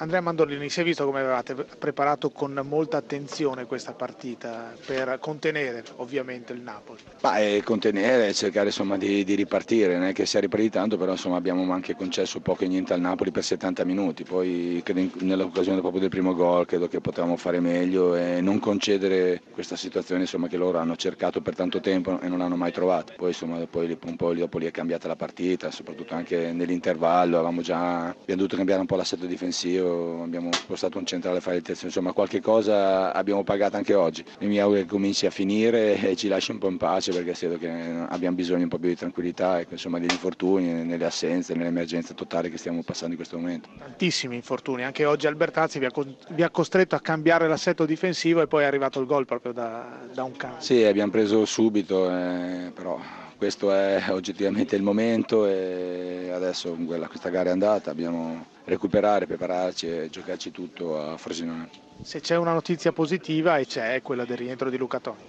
Andrea 0.00 0.20
Mandolini, 0.20 0.70
si 0.70 0.80
è 0.80 0.84
visto 0.84 1.04
come 1.04 1.18
avevate 1.18 1.56
preparato 1.56 2.30
con 2.30 2.60
molta 2.62 2.98
attenzione 2.98 3.66
questa 3.66 3.94
partita 3.94 4.72
per 4.86 5.18
contenere 5.18 5.82
ovviamente 5.96 6.52
il 6.52 6.60
Napoli. 6.60 7.00
Beh, 7.20 7.62
contenere 7.64 8.28
e 8.28 8.32
cercare 8.32 8.66
insomma, 8.66 8.96
di, 8.96 9.24
di, 9.24 9.34
ripartire, 9.34 9.94
non 9.94 10.04
è 10.04 10.12
che 10.12 10.24
sia 10.24 10.38
ripartito 10.38 10.78
tanto, 10.78 10.96
però 10.96 11.12
insomma, 11.12 11.36
abbiamo 11.36 11.72
anche 11.72 11.96
concesso 11.96 12.38
poco 12.38 12.62
e 12.62 12.68
niente 12.68 12.92
al 12.92 13.00
Napoli 13.00 13.32
per 13.32 13.42
70 13.42 13.84
minuti, 13.84 14.22
poi 14.22 14.80
nell'occasione 15.18 15.80
proprio 15.80 16.00
del 16.00 16.10
primo 16.10 16.32
gol 16.32 16.64
credo 16.64 16.86
che 16.86 17.00
potevamo 17.00 17.36
fare 17.36 17.58
meglio 17.58 18.14
e 18.14 18.40
non 18.40 18.60
concedere 18.60 19.42
questa 19.50 19.74
situazione 19.74 20.22
insomma, 20.22 20.46
che 20.46 20.56
loro 20.56 20.78
hanno 20.78 20.94
cercato 20.94 21.40
per 21.40 21.56
tanto 21.56 21.80
tempo 21.80 22.20
e 22.20 22.28
non 22.28 22.40
hanno 22.40 22.54
mai 22.54 22.70
trovato. 22.70 23.14
Poi, 23.16 23.30
insomma, 23.30 23.58
poi 23.66 23.98
un 24.04 24.16
po' 24.16 24.32
dopo 24.32 24.58
lì 24.58 24.66
è 24.66 24.70
cambiata 24.70 25.08
la 25.08 25.16
partita, 25.16 25.72
soprattutto 25.72 26.14
anche 26.14 26.52
nell'intervallo, 26.52 27.46
già 27.62 28.10
abbiamo 28.10 28.36
dovuto 28.36 28.54
cambiare 28.54 28.80
un 28.80 28.86
po' 28.86 28.94
l'assetto 28.94 29.26
difensivo 29.26 29.87
abbiamo 30.22 30.56
spostato 30.56 30.98
un 30.98 31.06
centrale 31.06 31.38
a 31.38 31.40
fare 31.40 31.56
il 31.56 31.62
terzo, 31.62 31.86
insomma 31.86 32.12
qualche 32.12 32.40
cosa 32.40 33.12
abbiamo 33.12 33.44
pagato 33.44 33.76
anche 33.76 33.94
oggi. 33.94 34.24
Io 34.40 34.48
mi 34.48 34.58
auguro 34.60 34.80
che 34.80 34.86
cominci 34.86 35.26
a 35.26 35.30
finire 35.30 36.00
e 36.00 36.16
ci 36.16 36.28
lasci 36.28 36.50
un 36.50 36.58
po' 36.58 36.68
in 36.68 36.76
pace 36.76 37.12
perché 37.12 37.32
credo 37.32 37.58
che 37.58 37.68
abbiamo 37.68 38.36
bisogno 38.36 38.62
un 38.64 38.68
po' 38.68 38.78
più 38.78 38.88
di 38.88 38.96
tranquillità 38.96 39.58
e 39.60 39.66
insomma 39.68 39.98
degli 39.98 40.10
infortuni, 40.10 40.66
nelle 40.84 41.04
assenze, 41.04 41.54
nell'emergenza 41.54 42.14
totale 42.14 42.50
che 42.50 42.58
stiamo 42.58 42.82
passando 42.82 43.12
in 43.12 43.16
questo 43.16 43.38
momento. 43.38 43.68
Tantissimi 43.78 44.36
infortuni, 44.36 44.84
anche 44.84 45.04
oggi 45.04 45.26
Albertazzi 45.26 45.78
vi 45.78 45.86
ha, 45.86 45.92
vi 46.30 46.42
ha 46.42 46.50
costretto 46.50 46.94
a 46.94 47.00
cambiare 47.00 47.48
l'assetto 47.48 47.84
difensivo 47.86 48.42
e 48.42 48.46
poi 48.46 48.62
è 48.62 48.66
arrivato 48.66 49.00
il 49.00 49.06
gol 49.06 49.24
proprio 49.24 49.52
da, 49.52 50.00
da 50.12 50.24
un 50.24 50.36
campo. 50.36 50.60
Sì, 50.60 50.84
abbiamo 50.84 51.10
preso 51.10 51.44
subito, 51.44 52.08
eh, 52.10 52.70
però 52.74 52.98
questo 53.38 53.72
è 53.72 54.02
oggettivamente 54.10 54.74
il 54.74 54.82
momento 54.82 55.46
e 55.46 56.28
adesso 56.34 56.76
questa 57.08 57.30
gara 57.30 57.50
è 57.50 57.52
andata, 57.52 57.92
dobbiamo 57.92 58.44
recuperare, 58.64 59.26
prepararci 59.26 59.86
e 59.86 60.08
giocarci 60.10 60.50
tutto 60.50 61.00
a 61.00 61.16
Frosinone. 61.16 61.70
Se 62.02 62.20
c'è 62.20 62.36
una 62.36 62.52
notizia 62.52 62.90
positiva 62.90 63.58
e 63.58 63.66
c'è 63.66 64.02
quella 64.02 64.24
del 64.24 64.36
rientro 64.36 64.70
di 64.70 64.76
Luca 64.76 64.98
Toni. 64.98 65.22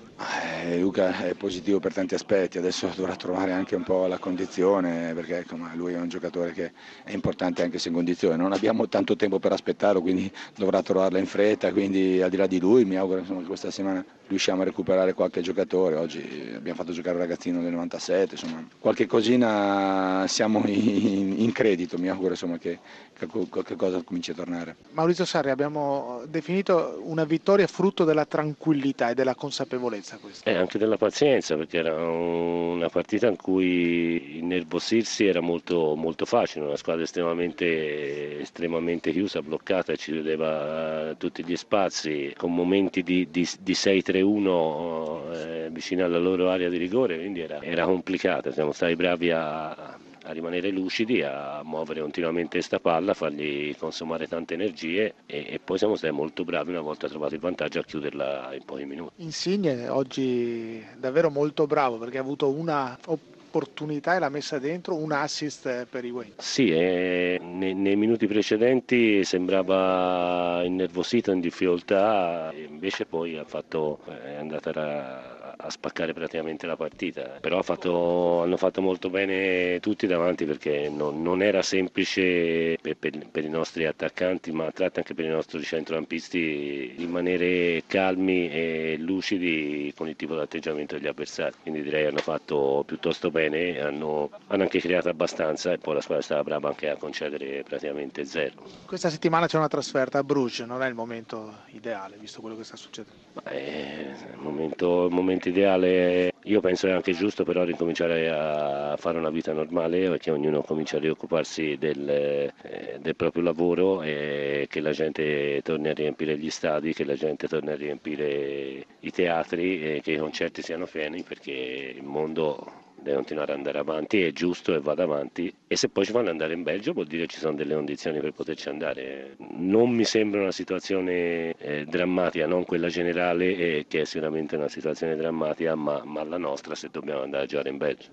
Eh, 0.62 0.78
Luca 0.78 1.18
è 1.24 1.36
positivo 1.36 1.80
per 1.80 1.94
tanti 1.94 2.16
aspetti, 2.16 2.58
adesso 2.58 2.92
dovrà 2.96 3.16
trovare 3.16 3.54
anche 3.54 3.76
un 3.76 3.84
po' 3.84 4.08
la 4.08 4.18
condizione 4.18 5.14
perché 5.14 5.38
insomma, 5.38 5.72
lui 5.74 5.94
è 5.94 5.98
un 5.98 6.10
giocatore 6.10 6.52
che 6.52 6.72
è 7.04 7.14
importante 7.14 7.64
anche 7.64 7.80
se 7.80 7.88
in 7.88 7.94
condizione. 7.94 8.36
Non 8.36 8.52
abbiamo 8.52 8.90
tanto 8.90 9.16
tempo 9.16 9.40
per 9.40 9.54
aspettarlo, 9.54 10.02
quindi 10.02 10.30
dovrà 10.56 10.82
trovarla 10.82 11.18
in 11.18 11.28
fretta, 11.28 11.72
quindi 11.72 12.22
al 12.22 12.30
di 12.30 12.38
là 12.38 12.46
di 12.46 12.60
lui 12.60 12.84
mi 12.84 12.98
auguro 12.98 13.20
insomma, 13.20 13.40
che 13.40 13.48
questa 13.48 13.72
settimana 13.72 14.04
riusciamo 14.28 14.62
a 14.62 14.66
recuperare 14.66 15.14
qualche 15.14 15.42
giocatore. 15.42 15.96
Oggi 15.96 16.52
abbiamo 16.56 16.78
fatto 16.78 16.92
giocare 16.92 17.16
un 17.16 17.22
ragazzino 17.22 17.62
del 17.62 17.72
97, 17.72 18.36
insomma, 18.36 18.68
qualche 18.80 19.08
cosina 19.08 20.26
siamo 20.28 20.62
in, 20.66 21.36
in 21.38 21.52
credito, 21.52 21.98
mi 21.98 22.10
auguro 22.10 22.32
insomma, 22.32 22.58
che, 22.58 22.80
che 23.18 23.28
qualche 23.28 23.76
cosa 23.76 24.02
cominci 24.04 24.32
a 24.32 24.34
tornare. 24.34 24.76
Maurizio 24.92 25.26
Sarri, 25.26 25.50
abbiamo 25.50 26.22
definito 26.28 27.02
una 27.04 27.24
vittoria 27.24 27.68
frutto 27.68 28.04
della 28.04 28.26
tranquillità 28.26 29.10
e 29.10 29.14
della 29.14 29.36
consapevolezza 29.36 30.18
questa. 30.18 30.50
Eh, 30.50 30.59
anche 30.60 30.78
della 30.78 30.98
pazienza, 30.98 31.56
perché 31.56 31.78
era 31.78 31.96
una 31.96 32.90
partita 32.90 33.28
in 33.28 33.36
cui 33.36 34.38
innervosirsi 34.40 35.26
era 35.26 35.42
molto, 35.42 35.96
molto 35.96 36.26
facile, 36.26 36.66
una 36.66 36.76
squadra 36.76 37.04
estremamente, 37.04 38.40
estremamente 38.40 39.12
chiusa, 39.12 39.42
bloccata, 39.42 39.96
ci 39.96 40.12
vedeva 40.12 41.16
tutti 41.18 41.44
gli 41.44 41.56
spazi, 41.56 42.34
con 42.38 42.54
momenti 42.54 43.04
di, 43.04 43.28
di, 43.30 43.48
di 43.60 43.74
6-3-1 43.74 45.34
eh, 45.34 45.70
vicino 45.72 46.06
alla 46.06 46.20
loro 46.20 46.50
area 46.50 46.70
di 46.70 46.78
rigore, 46.78 47.18
quindi 47.18 47.42
era, 47.42 47.62
era 47.62 47.86
complicata, 47.86 48.52
siamo 48.52 48.72
stati 48.72 48.96
bravi 48.96 49.32
a 49.32 49.98
a 50.30 50.32
rimanere 50.32 50.70
lucidi, 50.70 51.24
a 51.24 51.62
muovere 51.64 52.02
continuamente 52.02 52.58
questa 52.58 52.80
palla, 52.80 53.12
a 53.12 53.16
fargli 53.16 53.76
consumare 53.76 54.28
tante 54.28 54.54
energie 54.54 55.16
e, 55.26 55.46
e, 55.50 55.60
poi 55.64 55.80
siamo 55.80 55.96
stati 55.96 56.14
molto 56.14 56.44
bravi 56.44 56.70
una 56.70 56.82
volta 56.82 57.08
trovato 57.08 57.34
il 57.34 57.40
vantaggio 57.40 57.80
a 57.80 57.84
chiuderla 57.84 58.54
in 58.54 58.64
pochi 58.64 58.86
minuti. 58.86 59.24
Insigne 59.24 59.88
oggi 59.90 60.86
davvero 60.98 61.32
molto 61.32 61.66
bravo 61.66 61.98
perché 61.98 62.20
ha 62.20 62.22
avuto 62.22 62.48
una 62.48 62.96
opportunità 63.08 64.16
e 64.16 64.20
l'ha 64.20 64.30
messa 64.30 64.60
dentro, 64.60 64.96
un 64.96 65.12
assist 65.12 65.88
per 65.90 66.06
i 66.06 66.12
Wayne. 66.12 66.34
Sì, 66.38 66.70
eh, 66.70 67.40
nei, 67.42 67.74
nei, 67.74 67.96
minuti 67.96 68.28
precedenti 68.28 69.24
sembrava 69.24 70.62
innervosito, 70.64 71.32
in 71.32 71.40
difficoltà, 71.40 72.54
invece 72.54 73.08
poi 73.08 73.36
ha 73.36 73.46
fatto, 73.46 74.00
è 74.06 74.36
andata 74.36 75.39
a 75.62 75.70
spaccare 75.70 76.14
praticamente 76.14 76.66
la 76.66 76.78
partita. 76.78 77.38
Però 77.42 77.62
fatto, 77.62 78.42
hanno 78.42 78.58
fatto 78.58 78.82
molto 78.82 79.10
bene 79.10 79.80
tutti 79.82 80.08
davanti 80.08 80.46
perché 80.46 80.90
non, 80.90 81.22
non 81.22 81.42
era 81.42 81.62
semplice 81.62 82.78
per, 82.82 82.96
per, 82.96 83.28
per, 83.30 83.44
i 83.44 83.50
nostri 83.50 83.86
attaccanti, 83.86 84.52
ma 84.52 84.68
a 84.68 84.72
tratti 84.72 85.00
anche 85.00 85.14
per 85.14 85.26
i 85.26 85.30
nostri 85.30 85.62
centrocampisti 85.62 86.96
rimanere 86.98 87.84
calmi 87.88 88.50
e 88.50 88.96
lucidi 89.00 89.94
con 89.96 90.08
il 90.08 90.16
tipo 90.16 90.36
di 90.36 90.42
atteggiamento 90.42 90.96
degli 90.96 91.08
avversari. 91.08 91.56
Quindi 91.62 91.82
direi 91.82 92.06
hanno 92.06 92.20
fatto 92.20 92.84
piuttosto 92.86 93.30
bene, 93.30 93.82
hanno, 93.82 94.30
hanno 94.48 94.64
anche 94.64 94.80
creato 94.80 95.10
abbastanza 95.10 95.74
e 95.74 95.78
poi 95.78 95.96
la 95.96 96.02
squadra 96.02 96.24
è 96.24 96.26
stata 96.26 96.44
brava 96.44 96.70
anche 96.70 96.90
a 96.90 96.96
concedere 96.96 97.64
praticamente 97.64 98.24
zero. 98.24 98.54
Questa 98.86 99.10
settimana 99.10 99.48
c'è 99.48 99.58
una 99.58 99.68
trasferta 99.68 100.20
a 100.20 100.24
Bruges, 100.24 100.66
non 100.66 100.82
è 100.84 100.88
il 100.88 100.96
momento 100.96 101.64
ideale 101.72 102.16
visto 102.18 102.40
quello 102.40 102.56
che 102.56 102.64
sta 102.64 102.78
succedendo? 102.78 103.18
È 103.44 103.54
il 103.54 104.40
momento, 104.40 105.06
il 105.06 105.14
momento 105.14 105.49
ideale 105.50 106.34
io 106.44 106.62
penso 106.62 106.88
è 106.88 106.92
anche 106.92 107.14
giusto 107.14 107.44
però 107.44 107.64
ricominciare 107.64 108.30
a 108.30 108.96
fare 108.98 109.18
una 109.18 109.30
vita 109.30 109.54
normale 109.54 110.10
perché 110.10 110.32
ognuno 110.32 110.62
comincia 110.62 110.98
a 110.98 111.00
rioccuparsi 111.00 111.76
del, 111.78 112.10
eh, 112.10 112.98
del, 113.00 113.16
proprio 113.16 113.44
lavoro 113.44 114.02
e 114.02 114.66
che 114.70 114.80
la 114.80 114.92
gente 114.92 115.62
torni 115.62 115.90
a 115.90 115.94
riempire 115.94 116.38
gli 116.38 116.50
stadi, 116.50 116.94
che 116.94 117.04
la 117.04 117.16
gente 117.16 117.48
torni 117.48 117.70
a 117.72 117.76
riempire 117.76 118.86
i 119.00 119.12
teatri 119.12 119.98
e 119.98 120.02
che 120.02 120.14
i 120.14 120.18
concerti 120.18 120.62
siano 120.62 120.86
pieni 120.86 121.24
perché 121.24 121.52
il 121.96 122.04
mondo 122.04 122.88
deve 123.02 123.16
continuare 123.18 123.52
ad 123.52 123.58
andare 123.58 123.78
avanti, 123.78 124.22
è 124.22 124.32
giusto 124.32 124.74
e 124.74 124.80
vada 124.80 125.04
avanti 125.04 125.54
e 125.68 125.76
se 125.76 125.90
poi 125.90 126.06
ci 126.06 126.12
fanno 126.12 126.30
andare 126.30 126.54
in 126.54 126.64
Belgio 126.64 126.94
vuol 126.94 127.06
dire 127.06 127.26
che 127.26 127.34
ci 127.34 127.40
sono 127.40 127.56
delle 127.56 127.74
condizioni 127.74 128.20
per 128.20 128.32
poterci 128.32 128.70
andare. 128.70 129.36
Non 129.38 129.90
mi 129.92 130.04
sembra 130.04 130.42
una 130.42 130.52
situazione 130.52 131.54
eh, 131.58 131.86
drammatica, 131.86 132.48
non 132.48 132.66
quella 132.66 132.88
generale 132.88 133.56
eh, 133.56 133.86
che 133.88 134.02
è 134.02 134.06
sicuramente 134.06 134.56
una 134.56 134.70
situazione 134.70 135.16
drammatica, 135.16 135.76
ma, 135.76 136.02
ma 136.06 136.24
la 136.24 136.38
nostra 136.38 136.76
se 136.76 136.90
dobbiamo 136.92 137.22
andare 137.22 137.44
a 137.44 137.48
giocare 137.48 137.70
in 137.70 137.78
Belgio. 137.78 138.08